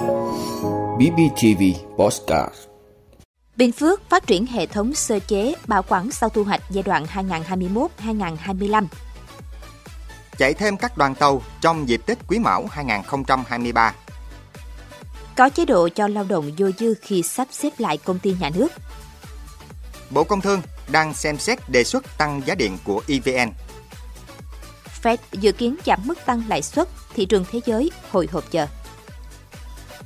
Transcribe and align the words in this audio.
BBTV 0.00 1.62
Postcard 1.96 2.54
Bình 3.56 3.72
Phước 3.72 4.10
phát 4.10 4.26
triển 4.26 4.46
hệ 4.46 4.66
thống 4.66 4.94
sơ 4.94 5.18
chế 5.18 5.54
bảo 5.66 5.82
quản 5.88 6.10
sau 6.10 6.28
thu 6.28 6.44
hoạch 6.44 6.60
giai 6.70 6.82
đoạn 6.82 7.06
2021-2025. 8.04 8.86
Chạy 10.38 10.54
thêm 10.54 10.76
các 10.76 10.98
đoàn 10.98 11.14
tàu 11.14 11.42
trong 11.60 11.88
dịp 11.88 12.00
Tết 12.06 12.18
Quý 12.28 12.38
Mão 12.38 12.66
2023. 12.70 13.94
Có 15.36 15.48
chế 15.48 15.64
độ 15.64 15.88
cho 15.88 16.08
lao 16.08 16.24
động 16.24 16.50
vô 16.58 16.70
dư 16.78 16.94
khi 17.00 17.22
sắp 17.22 17.48
xếp 17.50 17.70
lại 17.78 17.96
công 17.96 18.18
ty 18.18 18.34
nhà 18.40 18.50
nước. 18.54 18.72
Bộ 20.10 20.24
Công 20.24 20.40
Thương 20.40 20.62
đang 20.88 21.14
xem 21.14 21.38
xét 21.38 21.58
đề 21.70 21.84
xuất 21.84 22.18
tăng 22.18 22.42
giá 22.46 22.54
điện 22.54 22.78
của 22.84 23.02
EVN. 23.08 23.52
Fed 25.02 25.16
dự 25.32 25.52
kiến 25.52 25.76
giảm 25.86 26.00
mức 26.04 26.18
tăng 26.26 26.42
lãi 26.48 26.62
suất, 26.62 26.88
thị 27.14 27.24
trường 27.24 27.44
thế 27.52 27.60
giới 27.66 27.90
hồi 28.10 28.28
hộp 28.32 28.50
chờ. 28.50 28.66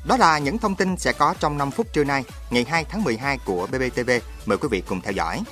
Đó 0.04 0.16
là 0.16 0.38
những 0.38 0.58
thông 0.58 0.74
tin 0.74 0.96
sẽ 0.96 1.12
có 1.12 1.34
trong 1.40 1.58
5 1.58 1.70
phút 1.70 1.92
trưa 1.92 2.04
nay, 2.04 2.24
ngày 2.50 2.64
2 2.68 2.84
tháng 2.84 3.04
12 3.04 3.38
của 3.44 3.66
BBTV. 3.66 4.10
Mời 4.46 4.58
quý 4.58 4.68
vị 4.70 4.82
cùng 4.88 5.00
theo 5.00 5.12
dõi. 5.12 5.42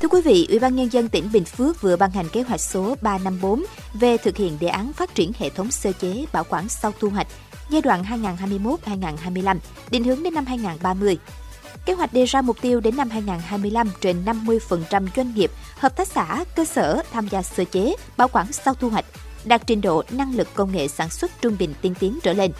Thưa 0.00 0.08
quý 0.08 0.20
vị, 0.24 0.46
Ủy 0.50 0.58
ban 0.58 0.76
nhân 0.76 0.92
dân 0.92 1.08
tỉnh 1.08 1.32
Bình 1.32 1.44
Phước 1.44 1.82
vừa 1.82 1.96
ban 1.96 2.10
hành 2.10 2.28
kế 2.28 2.42
hoạch 2.42 2.60
số 2.60 2.96
354 3.00 3.64
về 3.94 4.16
thực 4.16 4.36
hiện 4.36 4.56
đề 4.60 4.68
án 4.68 4.92
phát 4.92 5.14
triển 5.14 5.32
hệ 5.38 5.50
thống 5.50 5.70
sơ 5.70 5.92
chế 5.92 6.24
bảo 6.32 6.44
quản 6.48 6.68
sau 6.68 6.92
thu 7.00 7.08
hoạch 7.08 7.26
giai 7.70 7.82
đoạn 7.82 8.04
2021-2025, 8.84 9.58
định 9.90 10.04
hướng 10.04 10.22
đến 10.22 10.34
năm 10.34 10.46
2030. 10.46 11.18
Kế 11.86 11.92
hoạch 11.92 12.12
đề 12.12 12.24
ra 12.24 12.42
mục 12.42 12.56
tiêu 12.60 12.80
đến 12.80 12.96
năm 12.96 13.10
2025 13.10 13.90
trên 14.00 14.24
50% 14.24 15.06
doanh 15.16 15.34
nghiệp, 15.34 15.50
hợp 15.78 15.96
tác 15.96 16.08
xã, 16.08 16.44
cơ 16.56 16.64
sở 16.64 17.02
tham 17.12 17.28
gia 17.28 17.42
sơ 17.42 17.64
chế, 17.64 17.94
bảo 18.16 18.28
quản 18.28 18.52
sau 18.52 18.74
thu 18.74 18.88
hoạch, 18.88 19.04
đạt 19.44 19.62
trình 19.66 19.80
độ 19.80 20.02
năng 20.10 20.36
lực 20.36 20.48
công 20.54 20.72
nghệ 20.72 20.88
sản 20.88 21.10
xuất 21.10 21.30
trung 21.40 21.56
bình 21.58 21.74
tiên 21.82 21.94
tiến 22.00 22.18
trở 22.22 22.32
lên. 22.32 22.52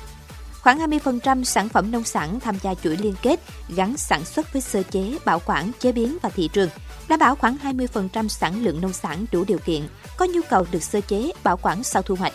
Khoảng 0.66 0.78
20% 0.78 1.44
sản 1.44 1.68
phẩm 1.68 1.90
nông 1.90 2.04
sản 2.04 2.40
tham 2.40 2.58
gia 2.62 2.74
chuỗi 2.74 2.96
liên 2.96 3.14
kết 3.22 3.40
gắn 3.76 3.96
sản 3.96 4.24
xuất 4.24 4.52
với 4.52 4.62
sơ 4.62 4.82
chế, 4.82 5.18
bảo 5.24 5.40
quản, 5.46 5.72
chế 5.80 5.92
biến 5.92 6.18
và 6.22 6.28
thị 6.28 6.48
trường, 6.52 6.68
đảm 7.08 7.18
bảo 7.18 7.36
khoảng 7.36 7.56
20% 7.62 8.28
sản 8.28 8.64
lượng 8.64 8.80
nông 8.80 8.92
sản 8.92 9.24
đủ 9.32 9.44
điều 9.44 9.58
kiện, 9.58 9.88
có 10.16 10.26
nhu 10.26 10.40
cầu 10.50 10.66
được 10.70 10.82
sơ 10.82 11.00
chế, 11.00 11.32
bảo 11.44 11.56
quản 11.56 11.82
sau 11.82 12.02
thu 12.02 12.14
hoạch. 12.14 12.32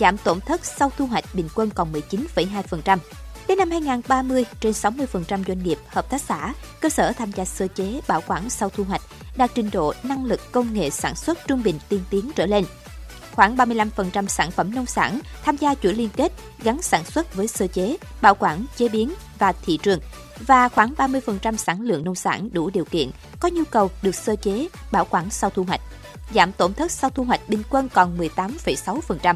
Giảm 0.00 0.16
tổn 0.16 0.40
thất 0.40 0.64
sau 0.64 0.92
thu 0.98 1.06
hoạch 1.06 1.24
bình 1.34 1.48
quân 1.54 1.70
còn 1.74 1.92
19,2%. 1.92 2.98
Đến 3.48 3.58
năm 3.58 3.70
2030, 3.70 4.44
trên 4.60 4.72
60% 4.72 5.44
doanh 5.48 5.62
nghiệp, 5.62 5.78
hợp 5.86 6.10
tác 6.10 6.20
xã, 6.20 6.54
cơ 6.80 6.88
sở 6.88 7.12
tham 7.12 7.32
gia 7.32 7.44
sơ 7.44 7.66
chế, 7.68 8.00
bảo 8.08 8.22
quản 8.26 8.50
sau 8.50 8.68
thu 8.68 8.84
hoạch, 8.84 9.02
đạt 9.36 9.50
trình 9.54 9.70
độ 9.72 9.94
năng 10.02 10.24
lực 10.24 10.40
công 10.52 10.74
nghệ 10.74 10.90
sản 10.90 11.14
xuất 11.14 11.38
trung 11.46 11.62
bình 11.62 11.78
tiên 11.88 12.00
tiến 12.10 12.30
trở 12.34 12.46
lên. 12.46 12.64
Khoảng 13.34 13.56
35% 13.56 14.26
sản 14.26 14.50
phẩm 14.50 14.74
nông 14.74 14.86
sản 14.86 15.20
tham 15.44 15.56
gia 15.56 15.74
chuỗi 15.74 15.94
liên 15.94 16.08
kết 16.16 16.32
gắn 16.62 16.82
sản 16.82 17.04
xuất 17.04 17.34
với 17.34 17.46
sơ 17.46 17.66
chế, 17.66 17.96
bảo 18.20 18.34
quản, 18.34 18.64
chế 18.76 18.88
biến 18.88 19.14
và 19.38 19.52
thị 19.52 19.78
trường 19.82 20.00
và 20.46 20.68
khoảng 20.68 20.94
30% 20.94 21.56
sản 21.56 21.80
lượng 21.80 22.04
nông 22.04 22.14
sản 22.14 22.48
đủ 22.52 22.70
điều 22.70 22.84
kiện 22.84 23.10
có 23.40 23.48
nhu 23.48 23.64
cầu 23.70 23.90
được 24.02 24.14
sơ 24.14 24.36
chế, 24.36 24.68
bảo 24.92 25.06
quản 25.10 25.30
sau 25.30 25.50
thu 25.50 25.64
hoạch. 25.64 25.80
Giảm 26.34 26.52
tổn 26.52 26.74
thất 26.74 26.90
sau 26.90 27.10
thu 27.10 27.24
hoạch 27.24 27.48
bình 27.48 27.62
quân 27.70 27.88
còn 27.94 28.18
18,6%. 28.18 29.34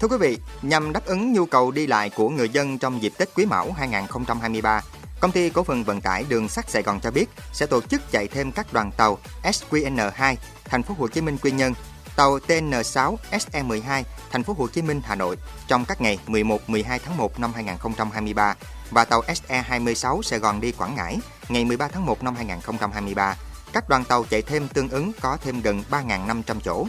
Thưa 0.00 0.08
quý 0.08 0.16
vị, 0.20 0.38
nhằm 0.62 0.92
đáp 0.92 1.06
ứng 1.06 1.32
nhu 1.32 1.46
cầu 1.46 1.70
đi 1.70 1.86
lại 1.86 2.10
của 2.10 2.28
người 2.28 2.48
dân 2.48 2.78
trong 2.78 3.02
dịp 3.02 3.12
Tết 3.18 3.28
Quý 3.34 3.46
Mão 3.46 3.72
2023, 3.72 4.82
Công 5.20 5.32
ty 5.32 5.50
cổ 5.50 5.62
phần 5.64 5.84
vận 5.84 6.00
tải 6.00 6.24
đường 6.28 6.48
sắt 6.48 6.70
Sài 6.70 6.82
Gòn 6.82 7.00
cho 7.00 7.10
biết 7.10 7.26
sẽ 7.52 7.66
tổ 7.66 7.80
chức 7.80 8.10
chạy 8.10 8.28
thêm 8.28 8.52
các 8.52 8.72
đoàn 8.72 8.90
tàu 8.96 9.18
SQN2 9.42 10.36
Thành 10.64 10.82
phố 10.82 10.94
Hồ 10.98 11.08
Chí 11.08 11.20
Minh 11.20 11.36
Quy 11.42 11.50
Nhơn, 11.50 11.72
tàu 12.16 12.38
TN6 12.38 13.16
SE12 13.30 14.02
Thành 14.30 14.42
phố 14.42 14.54
Hồ 14.58 14.68
Chí 14.68 14.82
Minh 14.82 15.00
Hà 15.04 15.14
Nội 15.14 15.36
trong 15.68 15.84
các 15.84 16.00
ngày 16.00 16.18
11 16.26 16.70
12 16.70 16.98
tháng 16.98 17.16
1 17.16 17.40
năm 17.40 17.52
2023 17.54 18.54
và 18.90 19.04
tàu 19.04 19.22
SE26 19.22 20.22
Sài 20.22 20.38
Gòn 20.38 20.60
đi 20.60 20.72
Quảng 20.72 20.94
Ngãi 20.94 21.18
ngày 21.48 21.64
13 21.64 21.88
tháng 21.88 22.06
1 22.06 22.22
năm 22.22 22.36
2023. 22.36 23.36
Các 23.72 23.88
đoàn 23.88 24.04
tàu 24.04 24.24
chạy 24.24 24.42
thêm 24.42 24.68
tương 24.68 24.88
ứng 24.88 25.12
có 25.20 25.38
thêm 25.44 25.60
gần 25.60 25.82
3.500 25.90 26.60
chỗ. 26.64 26.86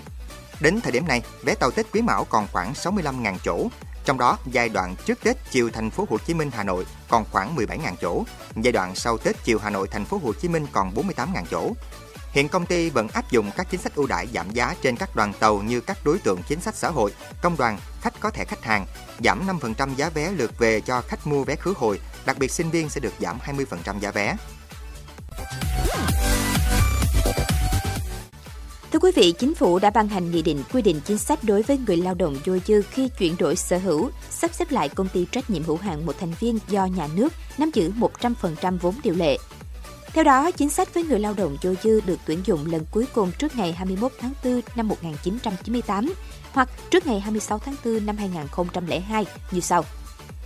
Đến 0.60 0.82
thời 0.82 0.92
điểm 0.92 1.08
này, 1.08 1.22
vé 1.44 1.56
tàu 1.56 1.72
Tết 1.72 1.86
Quý 1.94 2.02
Mão 2.02 2.24
còn 2.24 2.48
khoảng 2.52 2.74
65.000 2.74 3.38
chỗ, 3.44 3.68
trong 4.06 4.18
đó 4.18 4.38
giai 4.46 4.70
đoạn 4.70 4.96
trước 5.06 5.20
Tết 5.24 5.38
chiều 5.52 5.70
thành 5.74 5.90
phố 5.90 6.08
Hồ 6.10 6.18
Chí 6.18 6.34
Minh 6.34 6.52
Hà 6.54 6.64
Nội 6.64 6.86
còn 7.10 7.26
khoảng 7.32 7.56
17.000 7.56 7.96
chỗ, 8.02 8.24
giai 8.56 8.72
đoạn 8.72 8.96
sau 8.96 9.18
Tết 9.18 9.36
chiều 9.44 9.60
Hà 9.60 9.70
Nội 9.70 9.88
thành 9.88 10.06
phố 10.06 10.20
Hồ 10.24 10.34
Chí 10.34 10.48
Minh 10.48 10.68
còn 10.72 10.94
48.000 10.94 11.44
chỗ. 11.52 11.72
Hiện 12.32 12.50
công 12.50 12.66
ty 12.66 12.90
vẫn 12.90 13.08
áp 13.08 13.32
dụng 13.32 13.52
các 13.58 13.68
chính 13.70 13.82
sách 13.82 13.96
ưu 13.96 14.08
đãi 14.08 14.28
giảm 14.34 14.52
giá 14.52 14.76
trên 14.82 14.96
các 14.96 15.16
đoàn 15.16 15.34
tàu 15.40 15.58
như 15.58 15.82
các 15.82 15.98
đối 16.06 16.20
tượng 16.20 16.42
chính 16.48 16.62
sách 16.62 16.76
xã 16.76 16.90
hội, 16.90 17.14
công 17.42 17.58
đoàn, 17.58 17.78
khách 18.02 18.20
có 18.20 18.30
thẻ 18.30 18.46
khách 18.46 18.64
hàng, 18.64 18.86
giảm 19.24 19.48
5% 19.48 19.96
giá 19.96 20.10
vé 20.10 20.32
lượt 20.32 20.52
về 20.58 20.82
cho 20.82 21.02
khách 21.02 21.28
mua 21.28 21.44
vé 21.44 21.56
khứ 21.56 21.74
hồi, 21.78 22.00
đặc 22.26 22.38
biệt 22.38 22.52
sinh 22.52 22.70
viên 22.70 22.90
sẽ 22.90 23.02
được 23.02 23.14
giảm 23.20 23.40
20% 23.40 24.00
giá 24.00 24.12
vé. 24.12 24.36
Thưa 28.96 29.00
quý 29.00 29.12
vị, 29.16 29.32
Chính 29.32 29.56
phủ 29.56 29.80
đã 29.80 29.90
ban 29.90 30.08
hành 30.08 30.32
nghị 30.32 30.42
định 30.42 30.64
quy 30.74 30.82
định 30.82 31.00
chính 31.06 31.18
sách 31.18 31.44
đối 31.44 31.62
với 31.62 31.78
người 31.88 31.98
lao 31.98 32.14
động 32.14 32.36
vô 32.46 32.58
dư 32.66 32.82
khi 32.82 33.10
chuyển 33.10 33.36
đổi 33.40 33.56
sở 33.56 33.78
hữu, 33.78 34.10
sắp 34.30 34.54
xếp 34.54 34.72
lại 34.72 34.90
công 34.90 35.08
ty 35.08 35.26
trách 35.32 35.50
nhiệm 35.50 35.64
hữu 35.64 35.78
hạn 35.78 36.06
một 36.06 36.16
thành 36.20 36.34
viên 36.40 36.60
do 36.68 36.86
nhà 36.86 37.08
nước 37.16 37.34
nắm 37.58 37.70
giữ 37.74 37.92
100% 37.92 38.78
vốn 38.78 38.96
điều 39.04 39.16
lệ. 39.16 39.38
Theo 40.14 40.24
đó, 40.24 40.52
chính 40.52 40.70
sách 40.70 40.94
với 40.94 41.04
người 41.04 41.20
lao 41.20 41.34
động 41.34 41.58
vô 41.62 41.74
dư 41.84 42.02
được 42.02 42.20
tuyển 42.26 42.40
dụng 42.46 42.72
lần 42.72 42.86
cuối 42.92 43.06
cùng 43.14 43.32
trước 43.40 43.56
ngày 43.56 43.74
21 43.74 44.12
tháng 44.20 44.34
4 44.44 44.62
năm 44.76 44.88
1998 44.88 46.14
hoặc 46.52 46.70
trước 46.92 47.08
ngày 47.08 47.20
26 47.20 47.60
tháng 47.60 47.76
4 47.86 48.06
năm 48.06 48.18
2002 48.18 49.26
như 49.52 49.60
sau. 49.60 49.84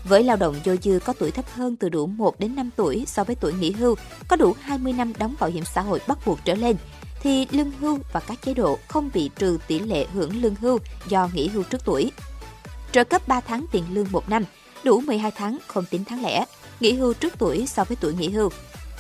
Với 0.04 0.24
lao 0.24 0.38
động 0.38 0.56
vô 0.66 0.76
dư 0.84 1.00
có 1.06 1.14
tuổi 1.14 1.32
thấp 1.32 1.46
hơn 1.54 1.76
từ 1.76 1.90
đủ 1.90 2.08
1 2.08 2.40
đến 2.40 2.56
5 2.56 2.70
tuổi 2.76 3.04
so 3.08 3.24
với 3.24 3.36
tuổi 3.36 3.54
nghỉ 3.54 3.72
hưu, 3.72 3.96
có 4.28 4.36
đủ 4.36 4.56
20 4.62 4.94
năm 4.94 5.14
đóng 5.20 5.36
bảo 5.40 5.50
hiểm 5.50 5.64
xã 5.66 5.82
hội 5.82 6.00
bắt 6.08 6.18
buộc 6.26 6.40
trở 6.46 6.56
lên, 6.56 6.76
thì 7.22 7.48
lương 7.52 7.72
hưu 7.72 8.00
và 8.14 8.20
các 8.20 8.42
chế 8.42 8.54
độ 8.54 8.80
không 8.88 9.10
bị 9.14 9.30
trừ 9.36 9.58
tỷ 9.68 9.80
lệ 9.80 10.06
hưởng 10.14 10.42
lương 10.42 10.56
hưu 10.56 10.80
do 11.08 11.30
nghỉ 11.34 11.48
hưu 11.48 11.64
trước 11.64 11.86
tuổi. 11.86 12.12
Trợ 12.92 13.04
cấp 13.04 13.28
3 13.28 13.42
tháng 13.42 13.66
tiền 13.72 13.84
lương 13.92 14.12
một 14.12 14.30
năm, 14.30 14.44
đủ 14.84 15.02
12 15.02 15.32
tháng 15.32 15.58
không 15.68 15.86
tính 15.86 16.04
tháng 16.06 16.24
lẻ, 16.24 16.46
nghỉ 16.80 16.94
hưu 16.94 17.14
trước 17.14 17.34
tuổi 17.38 17.68
so 17.68 17.84
với 17.84 17.98
tuổi 18.02 18.14
nghỉ 18.14 18.30
hưu. 18.30 18.50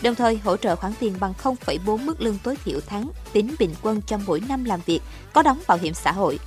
Đồng 0.01 0.15
thời 0.15 0.37
hỗ 0.37 0.57
trợ 0.57 0.75
khoản 0.75 0.93
tiền 0.99 1.13
bằng 1.19 1.33
0,4 1.43 1.97
mức 1.97 2.21
lương 2.21 2.37
tối 2.43 2.55
thiểu 2.65 2.79
tháng 2.87 3.09
tính 3.33 3.55
bình 3.59 3.75
quân 3.81 4.01
trong 4.01 4.23
mỗi 4.27 4.41
năm 4.49 4.65
làm 4.65 4.79
việc 4.85 5.01
có 5.33 5.41
đóng 5.41 5.61
bảo 5.67 5.77
hiểm 5.77 5.93
xã 5.93 6.11
hội. 6.11 6.39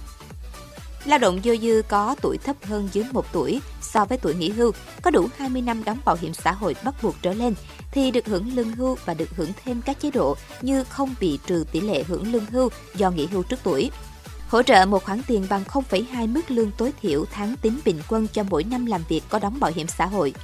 Lao 1.05 1.19
động 1.19 1.41
vô 1.45 1.57
dư 1.57 1.83
có 1.89 2.17
tuổi 2.23 2.39
thấp 2.39 2.57
hơn 2.63 2.89
dưới 2.93 3.05
1 3.13 3.33
tuổi 3.33 3.61
so 3.93 4.05
với 4.05 4.19
tuổi 4.19 4.35
nghỉ 4.35 4.51
hưu, 4.51 4.73
có 5.03 5.11
đủ 5.11 5.29
20 5.37 5.63
năm 5.63 5.85
đóng 5.85 5.99
bảo 6.05 6.17
hiểm 6.21 6.35
xã 6.35 6.53
hội 6.53 6.75
bắt 6.85 6.95
buộc 7.03 7.15
trở 7.23 7.33
lên 7.33 7.55
thì 7.93 8.11
được 8.11 8.27
hưởng 8.27 8.55
lương 8.55 8.73
hưu 8.73 8.97
và 9.05 9.15
được 9.15 9.37
hưởng 9.37 9.53
thêm 9.65 9.83
các 9.85 10.01
chế 10.01 10.11
độ 10.11 10.37
như 10.63 10.85
không 10.85 11.15
bị 11.21 11.39
trừ 11.47 11.65
tỷ 11.73 11.81
lệ 11.81 12.03
hưởng 12.03 12.33
lương 12.33 12.47
hưu 12.47 12.69
do 12.95 13.11
nghỉ 13.11 13.27
hưu 13.27 13.43
trước 13.43 13.61
tuổi. 13.63 13.91
Hỗ 14.49 14.63
trợ 14.63 14.87
một 14.87 15.05
khoản 15.05 15.23
tiền 15.27 15.47
bằng 15.51 15.63
0,2 15.69 16.33
mức 16.33 16.51
lương 16.51 16.71
tối 16.71 16.93
thiểu 17.03 17.25
tháng 17.33 17.57
tính 17.63 17.81
bình 17.85 18.01
quân 18.09 18.27
cho 18.33 18.43
mỗi 18.43 18.65
năm 18.65 18.87
làm 18.87 19.03
việc 19.09 19.23
có 19.29 19.39
đóng 19.39 19.61
bảo 19.61 19.73
hiểm 19.75 19.87
xã 19.87 20.07
hội. 20.07 20.35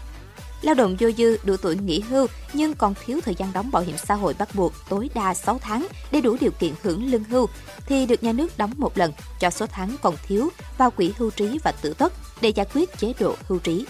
Lao 0.62 0.74
động 0.74 0.96
vô 1.00 1.10
dư 1.10 1.36
đủ 1.44 1.56
tuổi 1.56 1.76
nghỉ 1.76 2.00
hưu 2.00 2.26
nhưng 2.52 2.74
còn 2.74 2.94
thiếu 3.04 3.20
thời 3.24 3.34
gian 3.34 3.52
đóng 3.52 3.70
bảo 3.70 3.82
hiểm 3.82 3.96
xã 4.06 4.14
hội 4.14 4.34
bắt 4.38 4.54
buộc 4.54 4.72
tối 4.88 5.10
đa 5.14 5.34
6 5.34 5.58
tháng 5.58 5.86
để 6.10 6.20
đủ 6.20 6.36
điều 6.40 6.50
kiện 6.50 6.72
hưởng 6.82 7.10
lương 7.10 7.24
hưu 7.24 7.46
thì 7.86 8.06
được 8.06 8.22
nhà 8.22 8.32
nước 8.32 8.58
đóng 8.58 8.72
một 8.76 8.98
lần 8.98 9.12
cho 9.40 9.50
số 9.50 9.66
tháng 9.66 9.96
còn 10.02 10.14
thiếu 10.26 10.48
vào 10.78 10.90
quỹ 10.90 11.12
hưu 11.18 11.30
trí 11.30 11.58
và 11.64 11.72
tử 11.72 11.94
tuất 11.94 12.12
để 12.40 12.48
giải 12.48 12.66
quyết 12.74 12.98
chế 12.98 13.12
độ 13.20 13.34
hưu 13.48 13.58
trí. 13.58 13.86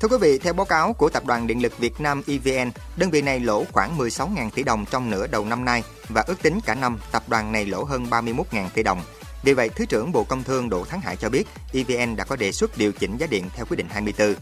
Thưa 0.00 0.08
quý 0.08 0.16
vị, 0.20 0.38
theo 0.38 0.52
báo 0.52 0.66
cáo 0.66 0.92
của 0.92 1.08
Tập 1.08 1.24
đoàn 1.26 1.46
Điện 1.46 1.62
lực 1.62 1.78
Việt 1.78 2.00
Nam 2.00 2.22
EVN, 2.26 2.70
đơn 2.96 3.10
vị 3.10 3.22
này 3.22 3.40
lỗ 3.40 3.64
khoảng 3.72 3.98
16.000 3.98 4.50
tỷ 4.50 4.62
đồng 4.62 4.84
trong 4.90 5.10
nửa 5.10 5.26
đầu 5.26 5.44
năm 5.44 5.64
nay 5.64 5.82
và 6.08 6.24
ước 6.26 6.42
tính 6.42 6.60
cả 6.66 6.74
năm 6.74 6.98
tập 7.12 7.22
đoàn 7.28 7.52
này 7.52 7.66
lỗ 7.66 7.84
hơn 7.84 8.06
31.000 8.10 8.68
tỷ 8.74 8.82
đồng. 8.82 9.02
Vì 9.42 9.54
vậy, 9.54 9.68
Thứ 9.68 9.86
trưởng 9.86 10.12
Bộ 10.12 10.24
Công 10.24 10.44
Thương 10.44 10.70
Đỗ 10.70 10.84
Thắng 10.84 11.00
Hải 11.00 11.16
cho 11.16 11.28
biết 11.28 11.44
EVN 11.72 12.16
đã 12.16 12.24
có 12.24 12.36
đề 12.36 12.52
xuất 12.52 12.78
điều 12.78 12.92
chỉnh 12.92 13.16
giá 13.16 13.26
điện 13.26 13.44
theo 13.56 13.66
quyết 13.66 13.76
định 13.76 13.88
24. 13.90 14.34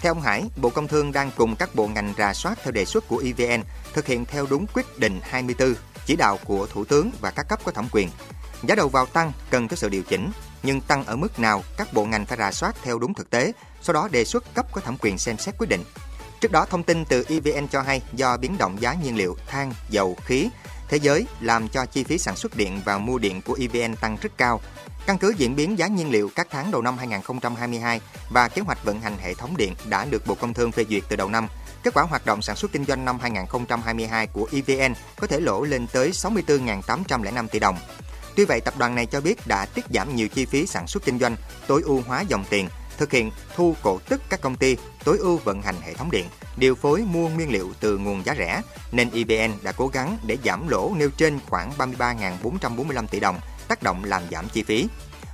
Theo 0.00 0.14
ông 0.14 0.22
Hải, 0.22 0.44
Bộ 0.56 0.70
Công 0.70 0.88
Thương 0.88 1.12
đang 1.12 1.30
cùng 1.36 1.56
các 1.56 1.74
bộ 1.74 1.86
ngành 1.86 2.14
rà 2.18 2.34
soát 2.34 2.58
theo 2.62 2.72
đề 2.72 2.84
xuất 2.84 3.08
của 3.08 3.22
EVN, 3.24 3.62
thực 3.92 4.06
hiện 4.06 4.24
theo 4.24 4.46
đúng 4.50 4.66
quyết 4.74 4.98
định 4.98 5.20
24, 5.22 5.74
chỉ 6.06 6.16
đạo 6.16 6.38
của 6.44 6.66
Thủ 6.66 6.84
tướng 6.84 7.10
và 7.20 7.30
các 7.30 7.48
cấp 7.48 7.60
có 7.64 7.72
thẩm 7.72 7.88
quyền. 7.92 8.08
Giá 8.62 8.74
đầu 8.74 8.88
vào 8.88 9.06
tăng 9.06 9.32
cần 9.50 9.68
có 9.68 9.76
sự 9.76 9.88
điều 9.88 10.02
chỉnh, 10.02 10.30
nhưng 10.62 10.80
tăng 10.80 11.04
ở 11.04 11.16
mức 11.16 11.38
nào 11.38 11.62
các 11.76 11.92
bộ 11.92 12.04
ngành 12.04 12.26
phải 12.26 12.38
rà 12.38 12.52
soát 12.52 12.76
theo 12.82 12.98
đúng 12.98 13.14
thực 13.14 13.30
tế, 13.30 13.52
sau 13.82 13.94
đó 13.94 14.08
đề 14.12 14.24
xuất 14.24 14.54
cấp 14.54 14.66
có 14.72 14.80
thẩm 14.80 14.96
quyền 15.00 15.18
xem 15.18 15.38
xét 15.38 15.54
quyết 15.58 15.68
định. 15.70 15.84
Trước 16.40 16.52
đó, 16.52 16.66
thông 16.70 16.82
tin 16.82 17.04
từ 17.04 17.24
EVN 17.28 17.68
cho 17.68 17.82
hay 17.82 18.02
do 18.12 18.36
biến 18.36 18.58
động 18.58 18.80
giá 18.80 18.94
nhiên 18.94 19.16
liệu 19.16 19.36
than, 19.46 19.72
dầu, 19.90 20.16
khí, 20.24 20.48
thế 20.88 20.96
giới 20.96 21.26
làm 21.40 21.68
cho 21.68 21.86
chi 21.86 22.04
phí 22.04 22.18
sản 22.18 22.36
xuất 22.36 22.56
điện 22.56 22.80
và 22.84 22.98
mua 22.98 23.18
điện 23.18 23.42
của 23.42 23.58
EVN 23.60 23.96
tăng 23.96 24.16
rất 24.22 24.32
cao. 24.36 24.60
Căn 25.06 25.18
cứ 25.18 25.34
diễn 25.36 25.56
biến 25.56 25.78
giá 25.78 25.86
nhiên 25.86 26.10
liệu 26.10 26.30
các 26.34 26.46
tháng 26.50 26.70
đầu 26.70 26.82
năm 26.82 26.98
2022 26.98 28.00
và 28.30 28.48
kế 28.48 28.62
hoạch 28.62 28.84
vận 28.84 29.00
hành 29.00 29.16
hệ 29.18 29.34
thống 29.34 29.56
điện 29.56 29.74
đã 29.88 30.04
được 30.04 30.26
Bộ 30.26 30.34
Công 30.34 30.54
Thương 30.54 30.72
phê 30.72 30.84
duyệt 30.90 31.02
từ 31.08 31.16
đầu 31.16 31.28
năm, 31.28 31.48
kết 31.82 31.94
quả 31.94 32.02
hoạt 32.02 32.26
động 32.26 32.42
sản 32.42 32.56
xuất 32.56 32.72
kinh 32.72 32.84
doanh 32.84 33.04
năm 33.04 33.18
2022 33.18 34.26
của 34.26 34.48
EVN 34.52 34.94
có 35.20 35.26
thể 35.26 35.40
lỗ 35.40 35.64
lên 35.64 35.86
tới 35.92 36.10
64.805 36.10 37.48
tỷ 37.48 37.58
đồng. 37.58 37.78
Tuy 38.38 38.44
vậy, 38.44 38.60
tập 38.60 38.74
đoàn 38.78 38.94
này 38.94 39.06
cho 39.06 39.20
biết 39.20 39.46
đã 39.46 39.66
tiết 39.66 39.84
giảm 39.94 40.16
nhiều 40.16 40.28
chi 40.28 40.44
phí 40.44 40.66
sản 40.66 40.86
xuất 40.86 41.04
kinh 41.04 41.18
doanh, 41.18 41.36
tối 41.66 41.82
ưu 41.84 42.02
hóa 42.06 42.20
dòng 42.20 42.44
tiền, 42.50 42.68
thực 42.98 43.12
hiện 43.12 43.30
thu 43.56 43.74
cổ 43.82 43.98
tức 44.08 44.20
các 44.28 44.40
công 44.40 44.56
ty, 44.56 44.76
tối 45.04 45.18
ưu 45.18 45.36
vận 45.36 45.62
hành 45.62 45.74
hệ 45.80 45.94
thống 45.94 46.10
điện, 46.10 46.26
điều 46.56 46.74
phối 46.74 47.00
mua 47.00 47.28
nguyên 47.28 47.52
liệu 47.52 47.72
từ 47.80 47.98
nguồn 47.98 48.24
giá 48.24 48.34
rẻ, 48.38 48.62
nên 48.92 49.10
EVN 49.10 49.52
đã 49.62 49.72
cố 49.72 49.88
gắng 49.88 50.18
để 50.26 50.38
giảm 50.44 50.68
lỗ 50.68 50.94
nêu 50.96 51.10
trên 51.10 51.38
khoảng 51.48 51.72
33.445 51.78 53.06
tỷ 53.06 53.20
đồng, 53.20 53.40
tác 53.68 53.82
động 53.82 54.04
làm 54.04 54.22
giảm 54.30 54.48
chi 54.48 54.62
phí. 54.62 54.88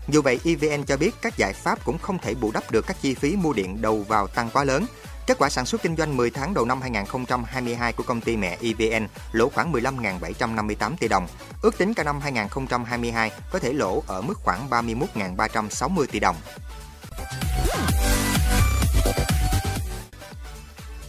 Dù 0.08 0.22
vậy, 0.22 0.40
EVN 0.44 0.84
cho 0.84 0.96
biết 0.96 1.14
các 1.22 1.36
giải 1.36 1.52
pháp 1.52 1.84
cũng 1.84 1.98
không 1.98 2.18
thể 2.18 2.34
bù 2.34 2.50
đắp 2.52 2.70
được 2.70 2.86
các 2.86 2.96
chi 3.02 3.14
phí 3.14 3.36
mua 3.36 3.52
điện 3.52 3.82
đầu 3.82 4.04
vào 4.08 4.26
tăng 4.26 4.50
quá 4.52 4.64
lớn. 4.64 4.86
Kết 5.26 5.38
quả 5.38 5.50
sản 5.50 5.66
xuất 5.66 5.82
kinh 5.82 5.96
doanh 5.96 6.16
10 6.16 6.30
tháng 6.30 6.54
đầu 6.54 6.64
năm 6.64 6.80
2022 6.80 7.92
của 7.92 8.02
công 8.02 8.20
ty 8.20 8.36
mẹ 8.36 8.58
EVN 8.60 9.06
lỗ 9.32 9.48
khoảng 9.48 9.72
15.758 9.72 10.96
tỷ 11.00 11.08
đồng. 11.08 11.26
Ước 11.62 11.78
tính 11.78 11.94
cả 11.94 12.04
năm 12.04 12.20
2022 12.20 13.30
có 13.50 13.58
thể 13.58 13.72
lỗ 13.72 14.02
ở 14.06 14.20
mức 14.20 14.34
khoảng 14.42 14.70
31.360 14.70 16.06
tỷ 16.06 16.20
đồng. 16.20 16.36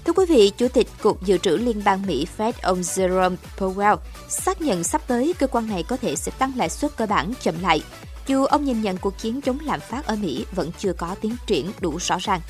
Thưa 0.06 0.14
quý 0.14 0.26
vị, 0.30 0.52
Chủ 0.58 0.68
tịch 0.68 0.88
Cục 1.02 1.24
Dự 1.24 1.38
trữ 1.38 1.58
Liên 1.58 1.84
bang 1.84 2.06
Mỹ 2.06 2.28
Fed 2.38 2.54
ông 2.62 2.82
Jerome 2.82 3.36
Powell 3.58 3.98
xác 4.30 4.62
nhận 4.62 4.84
sắp 4.84 5.02
tới 5.08 5.34
cơ 5.40 5.48
quan 5.48 5.68
này 5.68 5.84
có 5.84 5.98
thể 5.98 6.16
sẽ 6.16 6.32
tăng 6.40 6.52
lãi 6.56 6.70
suất 6.70 6.98
cơ 6.98 7.06
bản 7.06 7.34
chậm 7.42 7.62
lại, 7.62 7.84
dù 8.28 8.46
ông 8.46 8.66
nhìn 8.66 8.82
nhận 8.82 8.98
cuộc 8.98 9.18
chiến 9.18 9.42
chống 9.42 9.58
lạm 9.62 9.80
phát 9.80 10.06
ở 10.06 10.16
Mỹ 10.16 10.46
vẫn 10.52 10.72
chưa 10.78 10.94
có 10.94 11.16
tiến 11.22 11.36
triển 11.48 11.72
đủ 11.80 11.98
rõ 11.98 12.18
ràng. 12.20 12.42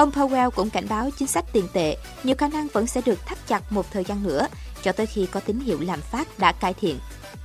Ông 0.00 0.10
Powell 0.10 0.50
cũng 0.50 0.70
cảnh 0.70 0.86
báo 0.88 1.10
chính 1.18 1.28
sách 1.28 1.44
tiền 1.52 1.68
tệ 1.72 1.96
nhiều 2.24 2.36
khả 2.38 2.48
năng 2.48 2.68
vẫn 2.68 2.86
sẽ 2.86 3.00
được 3.06 3.26
thắt 3.26 3.38
chặt 3.46 3.72
một 3.72 3.86
thời 3.92 4.04
gian 4.04 4.22
nữa 4.22 4.46
cho 4.82 4.92
tới 4.92 5.06
khi 5.06 5.26
có 5.26 5.40
tín 5.40 5.60
hiệu 5.60 5.78
lạm 5.80 6.00
phát 6.00 6.38
đã 6.38 6.52
cải 6.52 6.74
thiện. 6.74 6.98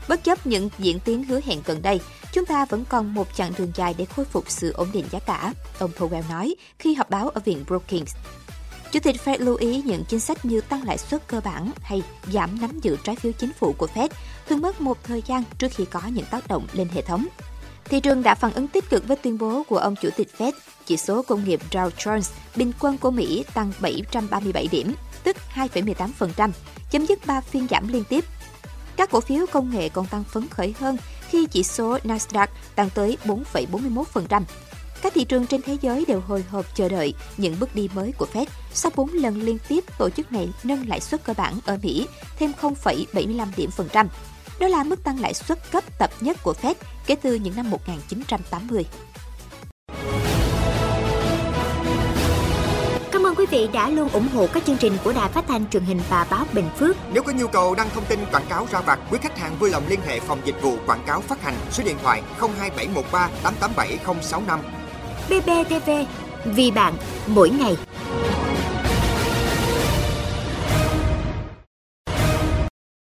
Bất 0.10 0.24
chấp 0.24 0.48
những 0.48 0.70
diễn 0.80 1.00
tiến 1.00 1.24
hứa 1.24 1.40
hẹn 1.46 1.62
gần 1.66 1.82
đây, 1.82 2.00
chúng 2.34 2.46
ta 2.46 2.66
vẫn 2.66 2.86
còn 2.90 3.14
một 3.14 3.28
chặng 3.36 3.52
đường 3.58 3.72
dài 3.76 3.96
để 3.98 4.06
khôi 4.06 4.26
phục 4.26 4.44
sự 4.48 4.72
ổn 4.72 4.88
định 4.94 5.06
giá 5.12 5.20
cả, 5.20 5.54
ông 5.80 5.92
Powell 5.98 6.30
nói 6.30 6.56
khi 6.80 6.94
họp 6.94 7.10
báo 7.10 7.30
ở 7.30 7.42
Viện 7.46 7.64
Brookings. 7.68 8.16
Chủ 8.92 9.00
tịch 9.00 9.16
Fed 9.26 9.40
lưu 9.40 9.56
ý 9.56 9.82
những 9.82 10.04
chính 10.06 10.20
sách 10.20 10.46
như 10.46 10.62
tăng 10.62 10.84
lãi 10.84 10.98
suất 10.98 11.28
cơ 11.28 11.40
bản 11.40 11.72
hay 11.82 12.04
giảm 12.34 12.62
nắm 12.62 12.80
giữ 12.80 12.98
trái 13.04 13.16
phiếu 13.16 13.32
chính 13.32 13.54
phủ 13.54 13.76
của 13.78 13.88
Fed 13.96 14.10
thường 14.50 14.62
mất 14.62 14.82
một 14.82 14.98
thời 15.04 15.24
gian 15.26 15.44
trước 15.58 15.72
khi 15.72 15.86
có 15.86 16.02
những 16.14 16.26
tác 16.32 16.48
động 16.48 16.68
lên 16.74 16.88
hệ 16.94 17.02
thống. 17.02 17.28
Thị 17.86 18.00
trường 18.00 18.24
đã 18.24 18.36
phản 18.36 18.54
ứng 18.54 18.68
tích 18.68 18.90
cực 18.90 19.08
với 19.08 19.18
tuyên 19.18 19.38
bố 19.38 19.64
của 19.64 19.78
ông 19.78 19.96
Chủ 19.96 20.10
tịch 20.18 20.28
Fed, 20.38 20.52
chỉ 20.86 20.98
số 20.98 21.22
công 21.22 21.46
nghiệp 21.46 21.60
Dow 21.72 21.90
Jones 21.90 22.32
bình 22.56 22.72
quân 22.80 22.98
của 22.98 23.12
Mỹ 23.12 23.46
tăng 23.54 23.72
737 23.80 24.68
điểm, 24.72 24.94
tức 25.24 25.38
2,18%, 25.56 26.52
chấm 26.92 27.06
dứt 27.06 27.26
3 27.26 27.42
phiên 27.42 27.68
giảm 27.70 27.88
liên 27.88 28.04
tiếp. 28.04 28.26
Các 28.96 29.12
cổ 29.12 29.20
phiếu 29.20 29.46
công 29.52 29.72
nghệ 29.72 29.90
còn 29.90 30.06
tăng 30.06 30.24
phấn 30.24 30.48
khởi 30.48 30.74
hơn 30.80 30.98
khi 31.30 31.46
chỉ 31.52 31.64
số 31.64 31.98
Nasdaq 32.04 32.48
tăng 32.76 32.90
tới 32.90 33.18
4,41%. 33.26 34.42
Các 35.02 35.14
thị 35.14 35.24
trường 35.24 35.48
trên 35.48 35.62
thế 35.62 35.78
giới 35.82 36.06
đều 36.08 36.20
hồi 36.20 36.46
hộp 36.50 36.76
chờ 36.76 36.90
đợi 36.90 37.14
những 37.38 37.56
bước 37.60 37.76
đi 37.76 37.90
mới 37.96 38.12
của 38.12 38.28
Fed 38.34 38.46
sau 38.74 38.92
4 38.96 39.10
lần 39.10 39.42
liên 39.42 39.58
tiếp 39.68 39.84
tổ 39.98 40.10
chức 40.10 40.32
này 40.32 40.50
nâng 40.64 40.88
lãi 40.88 41.02
suất 41.02 41.24
cơ 41.24 41.34
bản 41.38 41.54
ở 41.66 41.78
Mỹ 41.84 42.08
thêm 42.40 42.52
0,75 42.62 43.48
điểm 43.58 43.72
phần 43.72 43.88
trăm. 43.92 44.08
Đó 44.60 44.68
là 44.68 44.84
mức 44.84 45.04
tăng 45.04 45.20
lãi 45.20 45.34
suất 45.34 45.72
cấp 45.72 45.84
tập 46.00 46.10
nhất 46.22 46.38
của 46.44 46.54
Fed 46.62 46.76
kể 47.06 47.16
từ 47.16 47.36
những 47.36 47.56
năm 47.56 47.70
1980. 47.70 48.86
Cảm 53.12 53.26
ơn 53.26 53.36
quý 53.36 53.46
vị 53.52 53.68
đã 53.74 53.90
luôn 53.90 54.10
ủng 54.10 54.28
hộ 54.28 54.48
các 54.54 54.66
chương 54.66 54.78
trình 54.78 54.98
của 55.04 55.14
Đài 55.14 55.30
Phát 55.30 55.46
thanh 55.48 55.70
truyền 55.70 55.84
hình 55.84 56.00
và 56.10 56.28
báo 56.30 56.46
Bình 56.54 56.70
Phước. 56.78 56.96
Nếu 57.14 57.24
có 57.24 57.32
nhu 57.32 57.48
cầu 57.48 57.76
đăng 57.76 57.90
thông 57.90 58.06
tin 58.06 58.20
quảng 58.32 58.46
cáo 58.50 58.68
ra 58.72 58.82
vặt, 58.82 59.00
quý 59.12 59.18
khách 59.22 59.38
hàng 59.38 59.56
vui 59.60 59.70
lòng 59.70 59.84
liên 59.88 60.00
hệ 60.08 60.20
phòng 60.20 60.42
dịch 60.46 60.62
vụ 60.62 60.78
quảng 60.86 61.04
cáo 61.08 61.22
phát 61.22 61.44
hành 61.44 61.56
số 61.72 61.84
điện 61.84 61.98
thoại 62.04 62.22
02713 62.40 63.30
887065. 63.44 64.60
BBTV, 65.30 65.92
vì 66.46 66.72
bạn, 66.72 66.94
mỗi 67.28 67.50
ngày. 67.50 67.78